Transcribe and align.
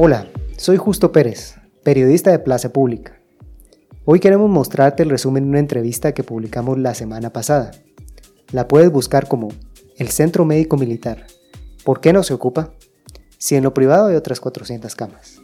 Hola, 0.00 0.28
soy 0.56 0.76
Justo 0.76 1.10
Pérez, 1.10 1.56
periodista 1.82 2.30
de 2.30 2.38
Plaza 2.38 2.72
Pública. 2.72 3.20
Hoy 4.04 4.20
queremos 4.20 4.48
mostrarte 4.48 5.02
el 5.02 5.10
resumen 5.10 5.42
de 5.42 5.50
una 5.50 5.58
entrevista 5.58 6.14
que 6.14 6.22
publicamos 6.22 6.78
la 6.78 6.94
semana 6.94 7.32
pasada. 7.32 7.72
La 8.52 8.68
puedes 8.68 8.92
buscar 8.92 9.26
como 9.26 9.48
El 9.96 10.06
Centro 10.10 10.44
Médico 10.44 10.76
Militar. 10.76 11.26
¿Por 11.84 12.00
qué 12.00 12.12
no 12.12 12.22
se 12.22 12.32
ocupa? 12.32 12.70
Si 13.38 13.56
en 13.56 13.64
lo 13.64 13.74
privado 13.74 14.06
hay 14.06 14.14
otras 14.14 14.38
400 14.38 14.94
camas. 14.94 15.40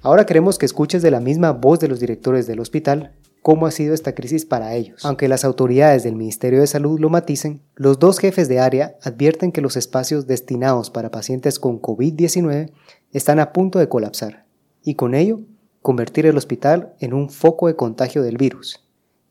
Ahora 0.00 0.24
queremos 0.24 0.56
que 0.56 0.64
escuches 0.64 1.02
de 1.02 1.10
la 1.10 1.20
misma 1.20 1.50
voz 1.50 1.80
de 1.80 1.88
los 1.88 2.00
directores 2.00 2.46
del 2.46 2.60
hospital 2.60 3.12
cómo 3.44 3.66
ha 3.66 3.70
sido 3.70 3.92
esta 3.92 4.14
crisis 4.14 4.46
para 4.46 4.74
ellos. 4.74 5.04
Aunque 5.04 5.28
las 5.28 5.44
autoridades 5.44 6.02
del 6.02 6.16
Ministerio 6.16 6.60
de 6.60 6.66
Salud 6.66 6.98
lo 6.98 7.10
maticen, 7.10 7.60
los 7.74 7.98
dos 7.98 8.18
jefes 8.18 8.48
de 8.48 8.58
área 8.58 8.96
advierten 9.02 9.52
que 9.52 9.60
los 9.60 9.76
espacios 9.76 10.26
destinados 10.26 10.88
para 10.88 11.10
pacientes 11.10 11.58
con 11.58 11.78
COVID-19 11.78 12.72
están 13.12 13.40
a 13.40 13.52
punto 13.52 13.78
de 13.78 13.86
colapsar 13.90 14.46
y 14.82 14.94
con 14.94 15.14
ello 15.14 15.42
convertir 15.82 16.24
el 16.24 16.38
hospital 16.38 16.94
en 17.00 17.12
un 17.12 17.28
foco 17.28 17.66
de 17.66 17.76
contagio 17.76 18.22
del 18.22 18.38
virus 18.38 18.82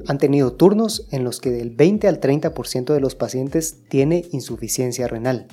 Han 0.07 0.19
tenido 0.19 0.53
turnos 0.53 1.07
en 1.09 1.23
los 1.23 1.39
que 1.39 1.49
del 1.49 1.71
20 1.71 2.07
al 2.07 2.21
30% 2.21 2.93
de 2.93 2.99
los 2.99 3.15
pacientes 3.15 3.77
tiene 3.89 4.25
insuficiencia 4.31 5.07
renal 5.07 5.47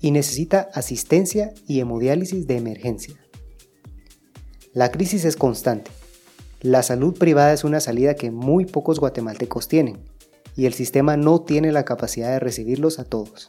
y 0.00 0.12
necesita 0.12 0.68
asistencia 0.74 1.52
y 1.66 1.80
hemodiálisis 1.80 2.46
de 2.46 2.56
emergencia. 2.56 3.23
La 4.74 4.90
crisis 4.90 5.24
es 5.24 5.36
constante. 5.36 5.92
La 6.60 6.82
salud 6.82 7.16
privada 7.16 7.52
es 7.52 7.62
una 7.62 7.78
salida 7.78 8.14
que 8.14 8.32
muy 8.32 8.64
pocos 8.64 8.98
guatemaltecos 8.98 9.68
tienen 9.68 9.98
y 10.56 10.66
el 10.66 10.72
sistema 10.72 11.16
no 11.16 11.42
tiene 11.42 11.70
la 11.70 11.84
capacidad 11.84 12.30
de 12.30 12.40
recibirlos 12.40 12.98
a 12.98 13.04
todos. 13.04 13.48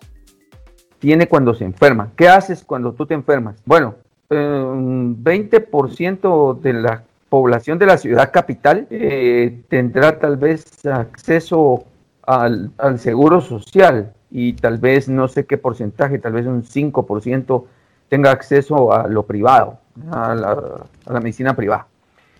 Tiene 1.00 1.28
cuando 1.28 1.56
se 1.56 1.66
enferma. 1.66 2.12
¿Qué 2.16 2.28
haces 2.28 2.64
cuando 2.64 2.94
tú 2.94 3.08
te 3.08 3.16
enfermas? 3.16 3.56
Bueno, 3.66 3.96
un 4.30 5.24
20% 5.24 6.60
de 6.60 6.74
la 6.74 7.04
población 7.30 7.80
de 7.80 7.88
la 7.88 7.98
ciudad 7.98 8.32
capital 8.32 8.86
eh, 8.92 9.64
tendrá 9.68 10.20
tal 10.20 10.38
vez 10.38 10.86
acceso 10.86 11.86
al, 12.22 12.70
al, 12.78 13.00
seguro 13.00 13.42
social 13.42 14.14
y 14.30 14.54
tal 14.54 14.78
vez 14.78 15.10
no 15.10 15.28
sé 15.28 15.48
qué 15.48 15.58
porcentaje, 15.58 16.20
tal 16.20 16.34
vez 16.34 16.46
un 16.46 16.62
5% 16.62 17.64
tenga 18.10 18.32
acceso 18.32 18.94
a 18.94 19.08
lo 19.08 19.24
privado 19.24 19.80
a 20.12 20.36
la, 20.36 21.20
medicina 21.20 21.56
privada. 21.56 21.88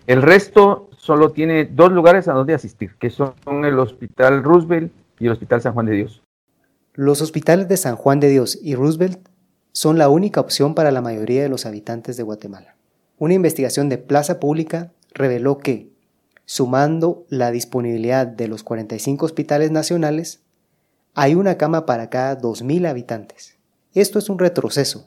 El 0.06 0.22
resto 0.22 0.88
solo 0.96 1.32
tiene 1.32 1.64
dos 1.64 1.90
lugares 1.90 2.28
a 2.28 2.32
donde 2.32 2.54
asistir, 2.54 2.94
que 2.98 3.10
son 3.10 3.34
el 3.64 3.78
Hospital 3.78 4.42
Roosevelt 4.42 4.92
y 5.18 5.26
el 5.26 5.32
Hospital 5.32 5.62
San 5.62 5.74
Juan 5.74 5.86
de 5.86 5.92
Dios. 5.92 6.22
Los 6.94 7.20
hospitales 7.20 7.68
de 7.68 7.76
San 7.76 7.96
Juan 7.96 8.20
de 8.20 8.28
Dios 8.28 8.58
y 8.62 8.74
Roosevelt 8.74 9.28
son 9.72 9.98
la 9.98 10.08
única 10.08 10.40
opción 10.40 10.74
para 10.74 10.90
la 10.90 11.02
mayoría 11.02 11.42
de 11.42 11.48
los 11.48 11.66
habitantes 11.66 12.16
de 12.16 12.22
Guatemala. 12.22 12.76
Una 13.18 13.34
investigación 13.34 13.88
de 13.88 13.98
Plaza 13.98 14.40
Pública 14.40 14.92
reveló 15.12 15.58
que, 15.58 15.90
sumando 16.44 17.26
la 17.28 17.50
disponibilidad 17.50 18.26
de 18.26 18.48
los 18.48 18.62
45 18.62 19.26
hospitales 19.26 19.70
nacionales, 19.70 20.40
hay 21.14 21.34
una 21.34 21.56
cama 21.56 21.86
para 21.86 22.10
cada 22.10 22.38
2.000 22.40 22.88
habitantes. 22.88 23.56
Esto 23.94 24.18
es 24.18 24.28
un 24.28 24.38
retroceso, 24.38 25.06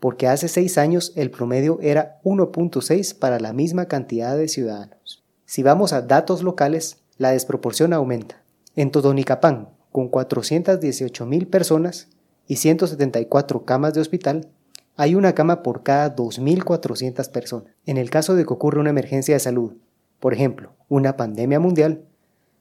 porque 0.00 0.26
hace 0.26 0.48
seis 0.48 0.78
años 0.78 1.12
el 1.14 1.30
promedio 1.30 1.78
era 1.82 2.18
1.6 2.24 3.16
para 3.16 3.38
la 3.38 3.52
misma 3.52 3.84
cantidad 3.84 4.36
de 4.36 4.48
ciudadanos. 4.48 5.22
Si 5.44 5.62
vamos 5.62 5.92
a 5.92 6.02
datos 6.02 6.42
locales, 6.42 6.98
la 7.18 7.32
desproporción 7.32 7.92
aumenta. 7.92 8.42
En 8.76 8.90
Todonicapán, 8.90 9.68
con 9.92 10.08
418 10.08 11.26
mil 11.26 11.46
personas 11.46 12.08
y 12.46 12.56
174 12.56 13.64
camas 13.64 13.92
de 13.92 14.00
hospital, 14.00 14.48
hay 14.96 15.14
una 15.14 15.34
cama 15.34 15.62
por 15.62 15.82
cada 15.82 16.16
2.400 16.16 17.30
personas. 17.30 17.74
En 17.84 17.98
el 17.98 18.10
caso 18.10 18.34
de 18.34 18.44
que 18.44 18.52
ocurra 18.52 18.80
una 18.80 18.90
emergencia 18.90 19.34
de 19.34 19.40
salud, 19.40 19.74
por 20.18 20.32
ejemplo, 20.32 20.72
una 20.88 21.16
pandemia 21.16 21.60
mundial, 21.60 22.04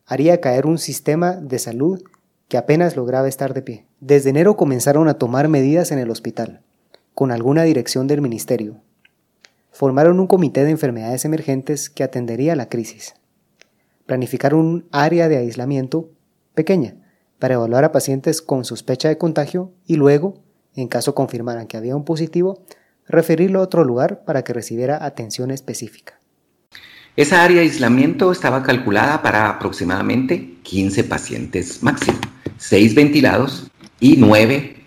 haría 0.05 0.41
caer 0.41 0.65
un 0.65 0.77
sistema 0.77 1.33
de 1.33 1.59
salud 1.59 2.03
que 2.47 2.57
apenas 2.57 2.95
lograba 2.97 3.27
estar 3.27 3.53
de 3.53 3.61
pie. 3.61 3.85
Desde 3.99 4.31
enero 4.31 4.57
comenzaron 4.57 5.07
a 5.07 5.13
tomar 5.13 5.47
medidas 5.47 5.91
en 5.91 5.99
el 5.99 6.09
hospital 6.09 6.63
con 7.13 7.31
alguna 7.31 7.63
dirección 7.63 8.07
del 8.07 8.21
ministerio. 8.21 8.81
Formaron 9.71 10.19
un 10.19 10.27
comité 10.27 10.63
de 10.63 10.71
enfermedades 10.71 11.25
emergentes 11.25 11.89
que 11.89 12.03
atendería 12.03 12.55
la 12.55 12.69
crisis. 12.69 13.15
Planificaron 14.05 14.65
un 14.65 14.87
área 14.91 15.29
de 15.29 15.37
aislamiento 15.37 16.09
pequeña 16.53 16.95
para 17.39 17.55
evaluar 17.55 17.85
a 17.85 17.91
pacientes 17.91 18.41
con 18.41 18.65
sospecha 18.65 19.07
de 19.07 19.17
contagio 19.17 19.71
y 19.85 19.95
luego, 19.95 20.43
en 20.75 20.87
caso 20.87 21.15
confirmaran 21.15 21.67
que 21.67 21.77
había 21.77 21.95
un 21.95 22.05
positivo, 22.05 22.63
referirlo 23.07 23.59
a 23.59 23.63
otro 23.63 23.83
lugar 23.83 24.23
para 24.25 24.43
que 24.43 24.53
recibiera 24.53 25.03
atención 25.03 25.51
específica. 25.51 26.19
Esa 27.15 27.43
área 27.43 27.57
de 27.57 27.63
aislamiento 27.63 28.31
estaba 28.31 28.63
calculada 28.63 29.21
para 29.21 29.49
aproximadamente 29.49 30.57
15 30.63 31.03
pacientes 31.03 31.83
máximo, 31.83 32.19
6 32.57 32.95
ventilados 32.95 33.69
y 33.99 34.15
9 34.17 34.78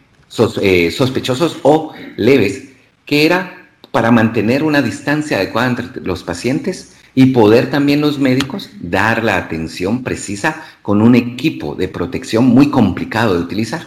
eh, 0.60 0.91
sospechosos 0.91 1.59
o 1.62 1.92
leves, 2.16 2.68
que 3.04 3.27
era 3.27 3.68
para 3.91 4.10
mantener 4.10 4.62
una 4.62 4.80
distancia 4.80 5.36
adecuada 5.36 5.68
entre 5.68 6.01
los 6.03 6.22
pacientes 6.22 6.97
y 7.15 7.27
poder 7.27 7.71
también 7.71 8.01
los 8.01 8.18
médicos 8.18 8.71
dar 8.80 9.22
la 9.22 9.36
atención 9.36 10.03
precisa 10.03 10.62
con 10.80 11.03
un 11.03 11.15
equipo 11.15 11.74
de 11.74 11.89
protección 11.89 12.47
muy 12.47 12.71
complicado 12.71 13.34
de 13.34 13.41
utilizar. 13.41 13.86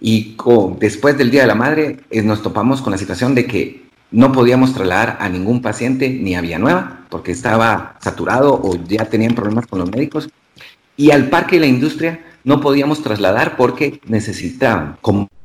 Y 0.00 0.36
después 0.78 1.18
del 1.18 1.30
Día 1.30 1.42
de 1.42 1.48
la 1.48 1.54
Madre 1.54 2.00
nos 2.22 2.42
topamos 2.42 2.82
con 2.82 2.92
la 2.92 2.98
situación 2.98 3.34
de 3.34 3.46
que 3.46 3.82
no 4.12 4.30
podíamos 4.30 4.74
trasladar 4.74 5.16
a 5.20 5.28
ningún 5.28 5.62
paciente 5.62 6.08
ni 6.08 6.34
a 6.34 6.40
Villanueva 6.40 7.06
porque 7.08 7.32
estaba 7.32 7.96
saturado 8.00 8.54
o 8.62 8.76
ya 8.86 9.06
tenían 9.06 9.34
problemas 9.34 9.66
con 9.66 9.80
los 9.80 9.90
médicos. 9.90 10.28
Y 10.96 11.10
al 11.10 11.30
parque 11.30 11.56
y 11.56 11.60
la 11.60 11.66
industria 11.66 12.24
no 12.44 12.60
podíamos 12.60 13.02
trasladar 13.02 13.56
porque 13.56 14.00
necesitaban, 14.06 14.98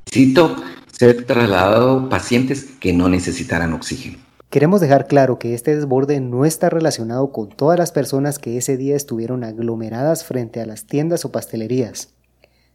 Necesito 0.08 0.56
ser 0.90 1.26
trasladado 1.26 2.08
pacientes 2.08 2.66
que 2.80 2.94
no 2.94 3.10
necesitaran 3.10 3.74
oxígeno. 3.74 4.20
Queremos 4.50 4.80
dejar 4.80 5.08
claro 5.08 5.38
que 5.38 5.54
este 5.54 5.76
desborde 5.76 6.22
no 6.22 6.46
está 6.46 6.70
relacionado 6.70 7.34
con 7.34 7.50
todas 7.50 7.78
las 7.78 7.92
personas 7.92 8.40
que 8.40 8.58
ese 8.58 8.78
día 8.78 8.96
estuvieron 8.96 9.44
aglomeradas 9.44 10.24
frente 10.24 10.62
a 10.62 10.66
las 10.66 10.86
tiendas 10.86 11.26
o 11.26 11.32
pastelerías. 11.34 12.14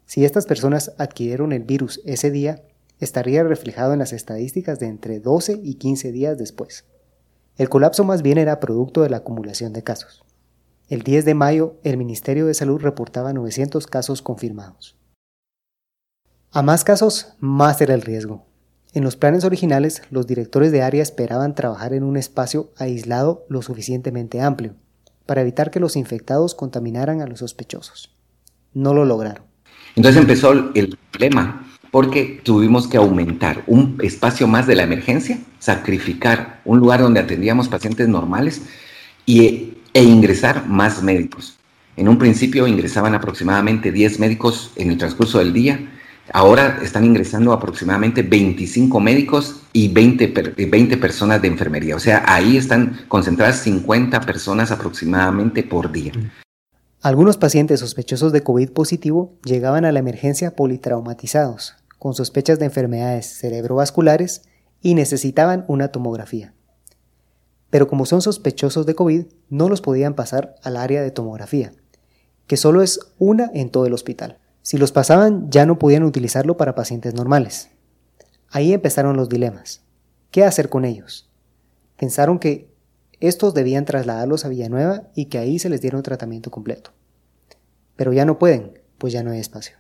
Si 0.05 0.27
estas 0.27 0.45
personas 0.45 0.93
adquirieron 0.99 1.53
el 1.53 1.63
virus 1.63 2.03
ese 2.05 2.31
día, 2.31 2.63
estaría 3.01 3.43
reflejado 3.43 3.95
en 3.95 4.01
las 4.01 4.13
estadísticas 4.13 4.79
de 4.79 4.89
entre 4.89 5.19
12 5.19 5.59
y 5.63 5.77
15 5.77 6.13
días 6.13 6.37
después. 6.37 6.85
El 7.57 7.71
colapso 7.71 8.05
más 8.05 8.21
bien 8.21 8.37
era 8.37 8.61
producto 8.61 9.01
de 9.01 9.09
la 9.09 9.19
acumulación 9.19 9.73
de 9.73 9.83
casos. 9.83 10.23
El 10.91 11.03
10 11.03 11.25
de 11.25 11.35
mayo, 11.35 11.77
el 11.83 11.97
Ministerio 11.97 12.47
de 12.47 12.53
Salud 12.53 12.83
reportaba 12.83 13.33
900 13.33 13.87
casos 13.87 14.21
confirmados. 14.21 15.02
A 16.55 16.61
más 16.61 16.85
casos, 16.85 17.29
más 17.41 17.81
era 17.81 17.95
el 17.95 18.03
riesgo. 18.03 18.45
En 18.93 19.05
los 19.05 19.17
planes 19.17 19.43
originales, 19.45 20.03
los 20.11 20.27
directores 20.27 20.71
de 20.71 20.83
área 20.83 21.03
esperaban 21.03 21.55
trabajar 21.55 21.95
en 21.95 22.03
un 22.03 22.19
espacio 22.19 22.71
aislado 22.77 23.47
lo 23.49 23.63
suficientemente 23.63 24.43
amplio, 24.43 24.75
para 25.25 25.41
evitar 25.41 25.71
que 25.71 25.81
los 25.81 25.97
infectados 25.97 26.55
contaminaran 26.55 27.23
a 27.23 27.27
los 27.27 27.39
sospechosos. 27.39 28.15
No 28.75 28.93
lo 28.93 29.07
lograron. 29.07 29.45
Entonces 29.97 30.21
empezó 30.21 30.53
el 30.53 30.99
problema 31.11 31.67
porque 31.91 32.43
tuvimos 32.43 32.87
que 32.87 32.99
aumentar 32.99 33.63
un 33.67 33.99
espacio 34.03 34.47
más 34.47 34.67
de 34.67 34.77
la 34.77 34.83
emergencia, 34.83 35.39
sacrificar 35.59 36.61
un 36.67 36.81
lugar 36.81 37.01
donde 37.01 37.21
atendíamos 37.21 37.69
pacientes 37.69 38.09
normales 38.09 38.61
y, 39.25 39.79
e 39.95 40.03
ingresar 40.03 40.69
más 40.69 41.03
médicos. 41.03 41.57
En 41.97 42.11
un 42.11 42.19
principio 42.19 42.67
ingresaban 42.67 43.15
aproximadamente 43.15 43.91
10 43.91 44.19
médicos 44.19 44.71
en 44.77 44.91
el 44.91 44.99
transcurso 44.99 45.39
del 45.39 45.55
día. 45.55 45.89
Ahora 46.35 46.79
están 46.83 47.05
ingresando 47.05 47.53
aproximadamente 47.53 48.23
25 48.23 49.01
médicos 49.01 49.61
y 49.75 49.89
20, 49.89 50.29
20 50.67 50.97
personas 50.97 51.43
de 51.43 51.49
enfermería. 51.49 51.95
O 51.95 52.01
sea, 52.01 52.25
ahí 52.27 52.57
están 52.57 53.01
concentradas 53.09 53.57
50 53.61 54.19
personas 54.23 54.71
aproximadamente 54.71 55.63
por 55.63 55.93
día. 55.93 56.13
Algunos 57.03 57.37
pacientes 57.37 57.81
sospechosos 57.81 58.33
de 58.33 58.43
COVID 58.43 58.71
positivo 58.71 59.35
llegaban 59.45 59.85
a 59.85 59.93
la 59.93 59.99
emergencia 59.99 60.57
politraumatizados, 60.57 61.75
con 61.99 62.15
sospechas 62.15 62.59
de 62.59 62.65
enfermedades 62.65 63.27
cerebrovasculares 63.39 64.43
y 64.81 64.95
necesitaban 64.95 65.67
una 65.69 65.89
tomografía. 65.89 66.55
Pero 67.69 67.89
como 67.89 68.07
son 68.07 68.23
sospechosos 68.23 68.87
de 68.87 68.95
COVID, 68.95 69.25
no 69.51 69.69
los 69.69 69.83
podían 69.83 70.15
pasar 70.15 70.55
al 70.63 70.79
área 70.79 71.03
de 71.03 71.11
tomografía, 71.11 71.73
que 72.47 72.57
solo 72.57 72.83
es 72.83 73.01
una 73.19 73.51
en 73.53 73.71
todo 73.71 73.85
el 73.87 73.93
hospital. 73.93 74.39
Si 74.63 74.79
los 74.79 74.93
pasaban 74.93 75.51
ya 75.51 75.67
no 75.67 75.79
podían 75.79 76.05
utilizarlo 76.05 76.57
para 76.57 76.75
pacientes 76.75 77.15
normales. 77.15 77.71
Ahí 78.51 78.73
empezaron 78.73 79.17
los 79.17 79.29
dilemas. 79.29 79.83
¿Qué 80.31 80.45
hacer 80.45 80.69
con 80.69 80.85
ellos? 80.85 81.29
Pensaron 81.99 82.39
que 82.39 82.73
estos 83.21 83.55
debían 83.55 83.85
trasladarlos 83.85 84.45
a 84.45 84.49
Villanueva 84.49 85.03
y 85.15 85.27
que 85.27 85.39
ahí 85.39 85.59
se 85.59 85.69
les 85.69 85.81
diera 85.81 85.97
un 85.97 86.03
tratamiento 86.03 86.51
completo. 86.51 86.93
Pero 87.97 88.13
ya 88.13 88.25
no 88.25 88.39
pueden, 88.39 88.81
pues 88.99 89.13
ya 89.13 89.23
no 89.23 89.31
hay 89.31 89.41
espacio. 89.41 89.77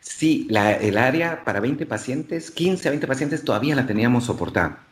Sí, 0.00 0.46
el 0.50 0.98
área 0.98 1.42
para 1.44 1.60
20 1.60 1.84
pacientes, 1.84 2.50
15 2.50 2.88
a 2.88 2.90
20 2.92 3.06
pacientes 3.06 3.44
todavía 3.44 3.74
la 3.74 3.86
teníamos 3.86 4.24
soportada, 4.24 4.84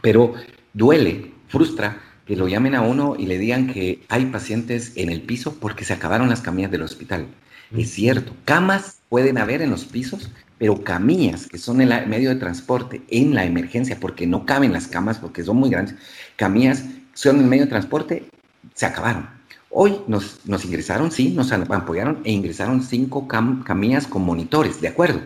pero 0.00 0.34
duele, 0.72 1.34
frustra 1.48 2.00
que 2.26 2.36
lo 2.36 2.48
llamen 2.48 2.74
a 2.74 2.82
uno 2.82 3.14
y 3.18 3.26
le 3.26 3.38
digan 3.38 3.66
que 3.66 4.02
hay 4.08 4.26
pacientes 4.26 4.92
en 4.96 5.10
el 5.10 5.22
piso 5.22 5.56
porque 5.60 5.84
se 5.84 5.92
acabaron 5.92 6.30
las 6.30 6.40
camillas 6.40 6.70
del 6.70 6.82
hospital. 6.82 7.26
Es 7.76 7.90
cierto, 7.90 8.34
camas 8.44 8.98
pueden 9.08 9.38
haber 9.38 9.62
en 9.62 9.70
los 9.70 9.84
pisos, 9.84 10.30
pero 10.58 10.84
camillas, 10.84 11.46
que 11.46 11.58
son 11.58 11.80
el 11.80 12.06
medio 12.06 12.28
de 12.28 12.36
transporte 12.36 13.02
en 13.08 13.34
la 13.34 13.44
emergencia, 13.44 13.98
porque 13.98 14.26
no 14.26 14.44
caben 14.44 14.72
las 14.72 14.86
camas, 14.88 15.18
porque 15.18 15.42
son 15.42 15.56
muy 15.56 15.70
grandes, 15.70 15.94
camillas 16.36 16.84
son 17.14 17.38
el 17.38 17.46
medio 17.46 17.64
de 17.64 17.70
transporte, 17.70 18.28
se 18.74 18.86
acabaron. 18.86 19.28
Hoy 19.70 19.96
nos, 20.06 20.38
ingresaron, 20.64 21.10
sí, 21.10 21.30
nos 21.30 21.50
apoyaron 21.50 22.20
e 22.24 22.32
ingresaron 22.32 22.82
cinco 22.82 23.26
camillas 23.26 24.06
con 24.06 24.22
monitores, 24.22 24.82
de 24.82 24.88
acuerdo. 24.88 25.20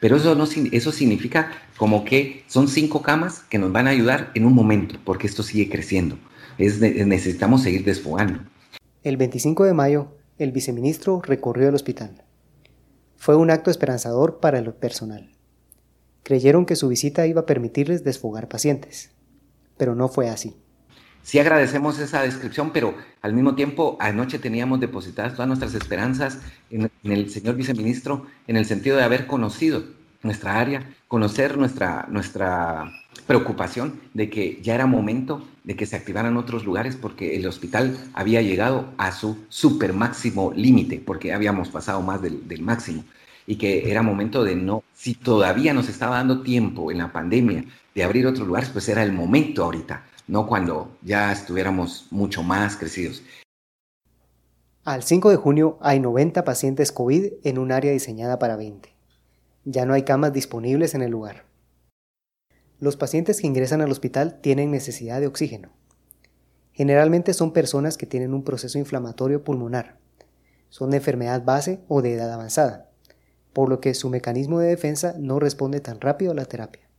Pero 0.00 0.16
eso, 0.16 0.34
no, 0.34 0.44
eso 0.72 0.92
significa 0.92 1.52
como 1.76 2.04
que 2.04 2.44
son 2.46 2.68
cinco 2.68 3.02
camas 3.02 3.40
que 3.50 3.58
nos 3.58 3.72
van 3.72 3.86
a 3.86 3.90
ayudar 3.90 4.30
en 4.34 4.46
un 4.46 4.54
momento, 4.54 4.98
porque 5.04 5.26
esto 5.26 5.42
sigue 5.42 5.68
creciendo. 5.68 6.18
Es, 6.56 6.80
necesitamos 6.80 7.62
seguir 7.62 7.84
desfogando. 7.84 8.40
El 9.02 9.18
25 9.18 9.64
de 9.64 9.74
mayo, 9.74 10.08
el 10.40 10.52
viceministro 10.52 11.20
recorrió 11.20 11.68
el 11.68 11.74
hospital. 11.74 12.24
Fue 13.16 13.36
un 13.36 13.50
acto 13.50 13.70
esperanzador 13.70 14.40
para 14.40 14.58
el 14.58 14.72
personal. 14.72 15.30
Creyeron 16.22 16.64
que 16.64 16.76
su 16.76 16.88
visita 16.88 17.26
iba 17.26 17.42
a 17.42 17.46
permitirles 17.46 18.04
desfogar 18.04 18.48
pacientes, 18.48 19.10
pero 19.76 19.94
no 19.94 20.08
fue 20.08 20.30
así. 20.30 20.56
Sí 21.22 21.38
agradecemos 21.38 21.98
esa 21.98 22.22
descripción, 22.22 22.72
pero 22.72 22.94
al 23.20 23.34
mismo 23.34 23.54
tiempo 23.54 23.98
anoche 24.00 24.38
teníamos 24.38 24.80
depositadas 24.80 25.34
todas 25.34 25.48
nuestras 25.48 25.74
esperanzas 25.74 26.38
en, 26.70 26.90
el 27.04 27.30
señor 27.30 27.56
viceministro 27.56 28.26
en 28.46 28.56
el 28.56 28.64
sentido 28.64 28.96
de 28.96 29.02
haber 29.02 29.26
conocido 29.26 29.84
nuestra 30.22 30.58
área, 30.58 30.94
conocer 31.08 31.58
nuestra, 31.58 32.06
nuestra 32.08 32.90
preocupación 33.30 34.00
de 34.12 34.28
que 34.28 34.58
ya 34.60 34.74
era 34.74 34.86
momento 34.86 35.46
de 35.62 35.76
que 35.76 35.86
se 35.86 35.94
activaran 35.94 36.36
otros 36.36 36.64
lugares 36.64 36.96
porque 36.96 37.36
el 37.36 37.46
hospital 37.46 37.96
había 38.12 38.42
llegado 38.42 38.92
a 38.98 39.12
su 39.12 39.38
super 39.48 39.92
máximo 39.92 40.52
límite, 40.52 41.00
porque 41.04 41.32
habíamos 41.32 41.68
pasado 41.68 42.02
más 42.02 42.20
del, 42.20 42.48
del 42.48 42.62
máximo 42.62 43.04
y 43.46 43.54
que 43.54 43.88
era 43.88 44.02
momento 44.02 44.42
de 44.42 44.56
no, 44.56 44.82
si 44.94 45.14
todavía 45.14 45.72
nos 45.72 45.88
estaba 45.88 46.16
dando 46.16 46.42
tiempo 46.42 46.90
en 46.90 46.98
la 46.98 47.12
pandemia 47.12 47.66
de 47.94 48.02
abrir 48.02 48.26
otros 48.26 48.48
lugares, 48.48 48.70
pues 48.70 48.88
era 48.88 49.04
el 49.04 49.12
momento 49.12 49.62
ahorita 49.62 50.06
no 50.26 50.48
cuando 50.48 50.96
ya 51.00 51.30
estuviéramos 51.30 52.08
mucho 52.10 52.42
más 52.42 52.76
crecidos. 52.76 53.22
Al 54.84 55.04
5 55.04 55.30
de 55.30 55.36
junio 55.36 55.78
hay 55.80 56.00
90 56.00 56.44
pacientes 56.44 56.90
COVID 56.90 57.26
en 57.44 57.58
un 57.58 57.70
área 57.70 57.92
diseñada 57.92 58.40
para 58.40 58.56
20. 58.56 58.92
Ya 59.66 59.86
no 59.86 59.94
hay 59.94 60.02
camas 60.02 60.32
disponibles 60.32 60.96
en 60.96 61.02
el 61.02 61.12
lugar. 61.12 61.49
Los 62.80 62.96
pacientes 62.96 63.40
que 63.40 63.46
ingresan 63.46 63.80
al 63.80 63.92
hospital 63.92 64.40
tienen 64.40 64.70
necesidad 64.70 65.20
de 65.20 65.26
oxígeno. 65.26 65.70
Generalmente 66.72 67.34
son 67.34 67.52
personas 67.52 67.96
que 67.96 68.06
tienen 68.06 68.34
un 68.34 68.42
proceso 68.42 68.78
inflamatorio 68.78 69.44
pulmonar, 69.44 69.98
son 70.70 70.90
de 70.90 70.96
enfermedad 70.96 71.44
base 71.44 71.80
o 71.88 72.02
de 72.02 72.14
edad 72.14 72.32
avanzada, 72.32 72.90
por 73.52 73.68
lo 73.68 73.80
que 73.80 73.94
su 73.94 74.08
mecanismo 74.08 74.60
de 74.60 74.68
defensa 74.68 75.14
no 75.18 75.38
responde 75.38 75.80
tan 75.80 76.00
rápido 76.00 76.32
a 76.32 76.34
la 76.34 76.46
terapia 76.46 76.90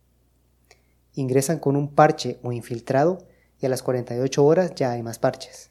ingresan 1.14 1.58
con 1.58 1.76
un 1.76 1.94
parche 1.94 2.38
o 2.42 2.52
infiltrado 2.52 3.18
y 3.60 3.66
a 3.66 3.68
las 3.68 3.82
48 3.82 4.44
horas 4.44 4.74
ya 4.74 4.92
hay 4.92 5.02
más 5.02 5.18
parches. 5.18 5.70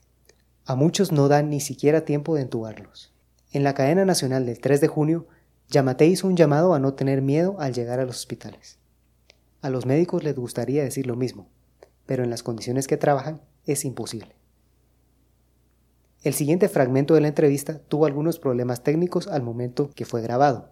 A 0.66 0.76
muchos 0.76 1.12
no 1.12 1.28
dan 1.28 1.50
ni 1.50 1.60
siquiera 1.60 2.06
tiempo 2.06 2.36
de 2.36 2.42
entubarlos. 2.42 3.14
En 3.52 3.64
la 3.64 3.74
cadena 3.74 4.06
nacional 4.06 4.46
del 4.46 4.60
3 4.60 4.80
de 4.82 4.88
junio, 4.88 5.28
Yamate 5.70 6.06
hizo 6.06 6.28
un 6.28 6.38
llamado 6.38 6.74
a 6.74 6.80
no 6.80 6.94
tener 6.94 7.22
miedo 7.22 7.58
al 7.60 7.74
llegar 7.74 8.00
a 8.00 8.06
los 8.06 8.18
hospitales. 8.18 8.78
A 9.62 9.70
los 9.70 9.86
médicos 9.86 10.24
les 10.24 10.36
gustaría 10.36 10.84
decir 10.84 11.06
lo 11.06 11.16
mismo, 11.16 11.48
pero 12.08 12.24
en 12.24 12.32
las 12.32 12.42
condiciones 12.42 12.88
que 12.88 12.98
trabajan 12.98 13.42
es 13.66 13.86
imposible. 13.86 14.36
El 16.24 16.34
siguiente 16.34 16.68
fragmento 16.68 17.14
de 17.14 17.22
la 17.22 17.28
entrevista 17.28 17.80
tuvo 17.80 18.06
algunos 18.06 18.40
problemas 18.40 18.84
técnicos 18.84 19.28
al 19.28 19.44
momento 19.44 19.92
que 19.96 20.06
fue 20.06 20.22
grabado, 20.22 20.72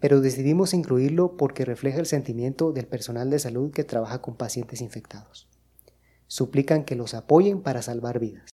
pero 0.00 0.20
decidimos 0.20 0.72
incluirlo 0.72 1.36
porque 1.36 1.64
refleja 1.64 1.98
el 1.98 2.06
sentimiento 2.06 2.72
del 2.72 2.86
personal 2.86 3.28
de 3.28 3.38
salud 3.38 3.70
que 3.70 3.84
trabaja 3.84 4.22
con 4.22 4.36
pacientes 4.36 4.80
infectados. 4.80 5.48
Suplican 6.26 6.84
que 6.84 6.96
los 6.96 7.14
apoyen 7.14 7.62
para 7.62 7.82
salvar 7.82 8.18
vidas. 8.18 8.50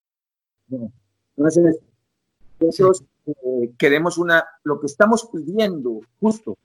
eh, 3.26 3.74
queremos 3.76 4.18
una, 4.18 4.44
lo 4.64 4.80
que 4.80 4.86
estamos 4.86 5.28
pidiendo 5.32 6.00
justo 6.20 6.56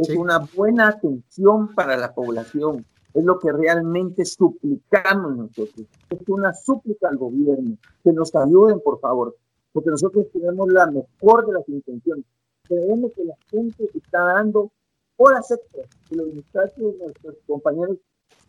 es 0.00 0.16
una 0.16 0.38
buena 0.38 0.88
atención 0.88 1.74
para 1.74 1.96
la 1.96 2.14
población, 2.14 2.86
es 3.12 3.24
lo 3.24 3.38
que 3.38 3.52
realmente 3.52 4.24
suplicamos 4.24 5.36
nosotros. 5.36 5.86
Es 6.08 6.28
una 6.28 6.54
súplica 6.54 7.08
al 7.08 7.18
gobierno, 7.18 7.76
que 8.02 8.12
nos 8.12 8.34
ayuden, 8.34 8.80
por 8.80 8.98
favor, 9.00 9.36
porque 9.72 9.90
nosotros 9.90 10.26
tenemos 10.32 10.72
la 10.72 10.86
mejor 10.86 11.46
de 11.46 11.52
las 11.52 11.68
intenciones, 11.68 12.24
creemos 12.62 13.12
que 13.12 13.24
la 13.24 13.34
gente 13.50 13.90
está 13.94 14.20
dando 14.20 14.70
horas 15.16 15.50
extras, 15.50 15.86
que 16.08 16.16
los 16.16 16.34
muchachos, 16.34 16.94
nuestros 16.98 17.34
compañeros 17.46 17.98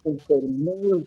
enfermeros, 0.05 1.03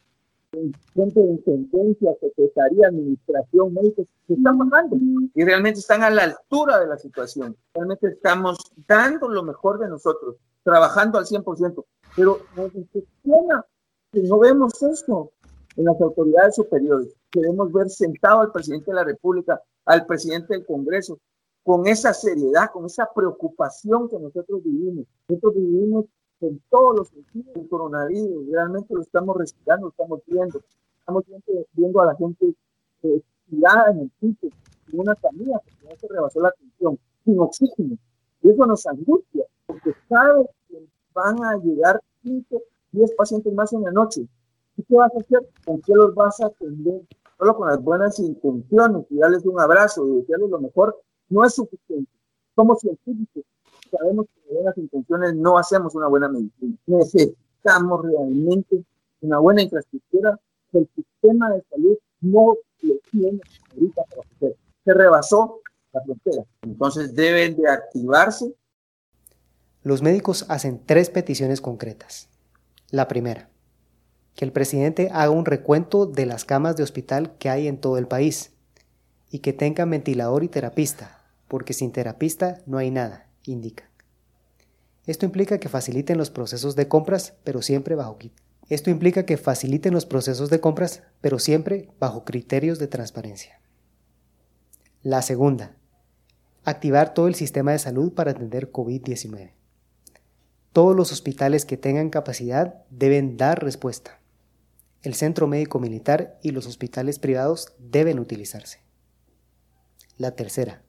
gente 0.95 1.21
de 1.21 1.27
intendencia, 1.27 2.15
secretaría, 2.21 2.89
administración, 2.89 3.75
médicos, 3.75 4.07
se 4.27 4.35
están 4.35 4.59
bajando 4.59 4.97
y 5.35 5.45
realmente 5.45 5.81
están 5.81 6.03
a 6.03 6.11
la 6.11 6.25
altura 6.25 6.81
de 6.81 6.87
la 6.87 6.99
situación. 6.99 7.57
Realmente 7.75 8.09
estamos 8.09 8.59
dando 8.87 9.29
lo 9.29 9.43
mejor 9.43 9.79
de 9.79 9.89
nosotros, 9.89 10.37
trabajando 10.63 11.19
al 11.19 11.27
100%, 11.27 11.85
pero 12.17 12.39
nos 12.57 12.73
decepciona 12.73 13.65
que 14.13 14.23
no 14.23 14.39
vemos 14.39 14.83
eso 14.83 15.33
en 15.77 15.85
las 15.85 16.01
autoridades 16.01 16.55
superiores. 16.57 17.15
Queremos 17.31 17.73
ver 17.73 17.91
sentado 17.91 18.41
al 18.41 18.53
presidente 18.53 18.91
de 18.91 18.97
la 18.97 19.05
República, 19.05 19.61
al 19.85 20.07
presidente 20.07 20.55
del 20.55 20.65
Congreso, 20.65 21.19
con 21.63 21.87
esa 21.87 22.13
seriedad, 22.13 22.71
con 22.73 22.87
esa 22.87 23.09
preocupación 23.15 24.09
que 24.09 24.19
nosotros 24.19 24.63
vivimos. 24.63 25.07
Nosotros 25.29 25.55
vivimos 25.55 26.05
en 26.41 26.61
todos 26.71 26.97
los 26.97 27.09
sentidos 27.09 27.57
el 27.57 27.69
coronavirus, 27.69 28.51
realmente 28.51 28.95
lo 28.95 29.01
estamos 29.01 29.37
respirando, 29.37 29.87
lo 29.87 29.91
estamos 29.91 30.21
viendo. 30.27 30.61
Estamos 30.99 31.25
viendo 31.73 32.01
a 32.01 32.07
la 32.07 32.17
gente 32.17 32.55
eh, 33.03 33.23
tirada 33.49 33.91
en 33.91 34.01
el 34.01 34.11
piso, 34.21 34.49
en 34.93 35.01
una 35.01 35.15
camilla, 35.17 35.59
porque 35.59 35.89
no 35.89 35.97
se 35.97 36.09
rebasó 36.09 36.41
la 36.41 36.49
atención, 36.49 36.99
sin 37.25 37.39
oxígeno. 37.39 37.99
Y 38.43 38.51
eso 38.51 38.67
nos 38.67 38.87
angustia, 38.87 39.45
porque 39.67 39.93
sabe 40.09 40.49
que 40.69 40.87
van 41.13 41.43
a 41.45 41.57
llegar 41.59 42.01
5, 42.23 42.63
10 42.93 43.15
pacientes 43.17 43.53
más 43.53 43.73
en 43.73 43.83
la 43.83 43.93
noche. 43.93 44.27
¿Y 44.77 44.83
qué 44.83 44.95
vas 44.95 45.15
a 45.15 45.19
hacer? 45.19 45.49
¿Con 45.65 45.81
qué 45.83 45.95
los 45.95 46.15
vas 46.15 46.41
a 46.41 46.47
atender? 46.47 47.03
Solo 47.39 47.57
con 47.57 47.69
las 47.69 47.83
buenas 47.83 48.19
intenciones 48.19 49.07
y 49.11 49.19
darles 49.19 49.45
un 49.45 49.61
abrazo 49.61 50.07
y 50.07 50.17
decirles 50.17 50.51
lo 50.51 50.61
mejor 50.61 50.99
no 51.29 51.45
es 51.45 51.55
suficiente. 51.55 52.11
Somos 52.55 52.81
científicos, 52.81 53.45
sabemos 53.97 54.27
que 54.27 54.41
con 54.43 54.57
buenas 54.57 54.79
intenciones 54.79 55.35
no 55.35 55.59
hacemos 55.59 55.95
una 55.95 56.09
buena 56.09 56.29
medicina. 56.29 56.77
Necesitamos 56.87 58.05
realmente 58.05 58.85
una 59.21 59.39
buena 59.39 59.63
infraestructura 59.63 60.39
el 60.79 60.89
sistema 60.95 61.51
de 61.51 61.63
salud 61.71 61.97
no 62.21 62.57
lo 62.83 62.95
tiene 63.11 63.41
ahorita 63.73 64.03
para 64.11 64.23
hacer. 64.37 64.57
Se 64.85 64.95
rebasó 64.95 65.61
la 65.93 66.03
frontera. 66.03 66.45
Entonces 66.63 67.15
deben 67.15 67.57
de 67.57 67.69
activarse. 67.69 68.55
Los 69.83 70.03
médicos 70.03 70.47
hacen 70.49 70.81
tres 70.85 71.11
peticiones 71.11 71.61
concretas. 71.61 72.29
La 72.91 73.09
primera, 73.09 73.51
que 74.35 74.45
el 74.45 74.53
presidente 74.53 75.11
haga 75.13 75.31
un 75.31 75.45
recuento 75.45 76.07
de 76.07 76.27
las 76.27 76.45
camas 76.45 76.77
de 76.77 76.83
hospital 76.83 77.37
que 77.39 77.51
hay 77.51 77.69
en 77.69 77.79
todo 77.79 77.99
el 77.99 78.07
país 78.07 78.53
y 79.31 79.41
que 79.41 79.53
tengan 79.53 79.91
ventilador 79.91 80.45
y 80.45 80.49
terapista, 80.49 81.23
porque 81.49 81.73
sin 81.73 81.93
terapista 81.93 82.59
no 82.67 82.79
hay 82.79 82.91
nada, 82.91 83.27
indica. 83.45 83.91
Esto 85.07 85.27
implica 85.27 85.59
que 85.59 85.69
faciliten 85.69 86.19
los 86.19 86.31
procesos 86.31 86.77
de 86.77 86.89
compras, 86.89 87.35
pero 87.45 87.63
siempre 87.63 87.95
bajo 87.95 88.19
esto 88.71 88.91
implica 88.91 89.27
que 89.27 89.37
faciliten 89.37 89.93
los 89.93 90.07
procesos 90.07 90.49
de 90.51 90.61
compras, 90.61 91.03
pero 91.21 91.39
siempre 91.39 91.91
bajo 91.99 92.25
criterios 92.25 92.79
de 92.79 92.87
transparencia. 92.87 93.61
La 95.03 95.21
segunda, 95.21 95.77
activar 96.65 97.13
todo 97.13 97.29
el 97.29 97.35
sistema 97.35 97.73
de 97.73 97.79
salud 97.79 98.13
para 98.15 98.31
atender 98.31 98.73
COVID-19. 98.73 99.53
Todos 100.73 100.97
los 100.97 101.13
hospitales 101.13 101.67
que 101.67 101.77
tengan 101.77 102.09
capacidad 102.09 102.83
deben 102.91 103.37
dar 103.37 103.63
respuesta. 103.63 104.19
El 105.03 105.15
Centro 105.15 105.47
Médico 105.47 105.79
Militar 105.79 106.39
y 106.43 106.51
los 106.51 106.67
hospitales 106.67 107.19
privados 107.19 107.75
deben 107.79 108.19
utilizarse. 108.19 108.81
La 110.17 110.31
tercera, 110.31 110.83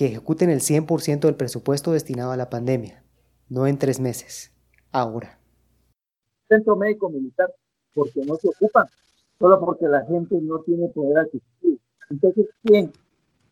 que 0.00 0.06
ejecuten 0.06 0.48
el 0.48 0.60
100% 0.60 1.20
del 1.20 1.34
presupuesto 1.34 1.92
destinado 1.92 2.32
a 2.32 2.36
la 2.38 2.48
pandemia, 2.48 3.04
no 3.50 3.66
en 3.66 3.76
tres 3.76 4.00
meses, 4.00 4.50
ahora. 4.92 5.38
Centro 6.48 6.74
Médico 6.74 7.10
Militar, 7.10 7.54
porque 7.92 8.24
no 8.24 8.36
se 8.36 8.48
ocupan, 8.48 8.86
solo 9.38 9.60
porque 9.60 9.86
la 9.88 10.00
gente 10.06 10.40
no 10.40 10.60
tiene 10.60 10.88
poder 10.88 11.18
adquisitivo. 11.18 11.76
Entonces, 12.08 12.46
¿quién? 12.62 12.90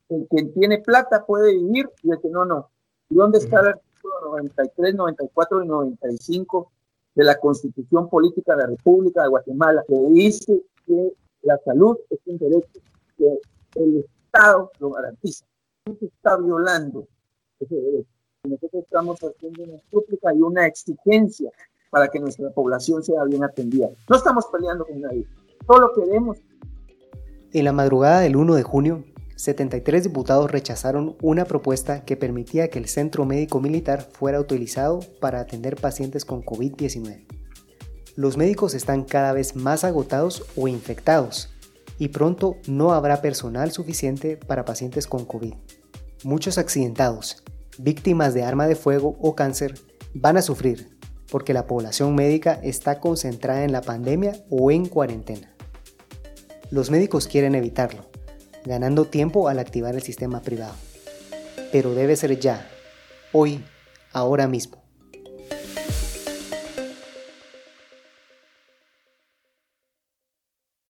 El 0.09 0.27
que 0.31 0.45
tiene 0.59 0.79
plata 0.79 1.27
puede 1.27 1.53
vivir 1.53 1.91
y 2.03 2.13
el 2.13 2.19
que 2.19 2.31
no, 2.31 2.47
no. 2.47 2.71
¿Y 3.11 3.17
dónde 3.17 3.41
está 3.41 3.61
el 3.61 3.67
artículo 3.67 4.15
93, 4.29 4.95
94 4.95 5.65
y 5.65 5.69
95 5.69 6.73
de 7.15 7.25
la 7.25 7.39
Constitución 7.39 8.09
Política 8.09 8.57
de 8.57 8.63
la 8.63 8.69
República 8.71 9.21
de 9.21 9.29
Guatemala, 9.29 9.85
que 9.87 10.01
dice 10.13 10.63
que 10.87 11.13
la 11.43 11.59
salud 11.59 11.99
es 12.09 12.21
un 12.25 12.39
derecho 12.39 12.81
que 13.19 13.39
el 13.75 13.99
Estado 13.99 14.73
lo 14.79 14.93
garantiza? 14.93 15.48
Se 15.97 16.07
está 16.07 16.37
violando 16.37 17.07
ese 17.61 17.75
derecho. 17.75 18.11
Nosotros 18.45 18.85
estamos 18.85 19.19
haciendo 19.21 19.65
una 19.65 19.79
súplica 19.91 20.35
y 20.35 20.41
una 20.41 20.67
exigencia 20.67 21.51
para 21.91 22.09
que 22.09 22.21
nuestra 22.21 22.51
población 22.51 23.03
sea 23.03 23.25
bien 23.25 23.45
atendida. 23.45 23.89
No 24.09 24.17
estamos 24.17 24.47
peleando 24.47 24.87
con 24.87 25.01
nadie, 25.01 25.27
solo 25.67 25.93
queremos. 25.93 26.39
En 27.53 27.65
la 27.65 27.73
madrugada 27.73 28.21
del 28.21 28.37
1 28.37 28.55
de 28.55 28.63
junio, 28.63 29.05
73 29.37 30.03
diputados 30.03 30.51
rechazaron 30.51 31.17
una 31.23 31.45
propuesta 31.45 32.05
que 32.05 32.17
permitía 32.17 32.69
que 32.69 32.79
el 32.79 32.89
Centro 32.89 33.25
Médico 33.25 33.61
Militar 33.61 34.03
fuera 34.03 34.41
utilizado 34.41 35.01
para 35.21 35.41
atender 35.41 35.77
pacientes 35.77 36.25
con 36.25 36.43
COVID-19. 36.43 37.25
Los 38.17 38.37
médicos 38.37 38.75
están 38.75 39.05
cada 39.05 39.33
vez 39.33 39.55
más 39.55 39.85
agotados 39.85 40.45
o 40.57 40.67
infectados 40.67 41.51
y 41.99 42.09
pronto 42.09 42.57
no 42.67 42.93
habrá 42.93 43.23
personal 43.23 43.71
suficiente 43.71 44.37
para 44.37 44.65
pacientes 44.65 45.07
con 45.07 45.25
COVID. 45.25 45.55
Muchos 46.25 46.59
accidentados, 46.59 47.45
víctimas 47.79 48.35
de 48.35 48.43
arma 48.43 48.67
de 48.67 48.75
fuego 48.75 49.17
o 49.21 49.37
cáncer, 49.37 49.79
van 50.15 50.37
a 50.37 50.43
sufrir 50.43 50.99
porque 51.31 51.55
la 51.55 51.69
población 51.69 52.17
médica 52.17 52.59
está 52.63 52.99
concentrada 52.99 53.63
en 53.63 53.71
la 53.71 53.83
pandemia 53.83 54.45
o 54.51 54.73
en 54.73 54.87
cuarentena. 54.87 55.55
Los 56.71 56.91
médicos 56.91 57.29
quieren 57.29 57.55
evitarlo, 57.55 58.11
ganando 58.65 59.05
tiempo 59.05 59.49
al 59.49 59.61
activar 59.61 59.95
el 59.95 60.03
sistema 60.03 60.43
privado. 60.43 60.75
Pero 61.71 61.95
debe 61.95 62.17
ser 62.17 62.39
ya, 62.41 62.69
hoy, 63.33 63.65
ahora 64.13 64.49
mismo. 64.49 64.88